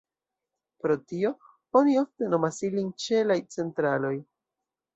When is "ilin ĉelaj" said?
2.71-3.39